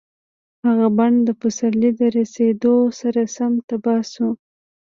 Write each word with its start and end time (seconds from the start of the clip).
هغه 0.67 0.87
بڼ 0.97 1.11
د 1.27 1.29
پسرلي 1.41 1.91
د 1.99 2.01
رسېدو 2.17 2.75
سره 2.99 3.21
سم 3.35 3.53
تباه 3.69 4.01
شو. 4.13 4.29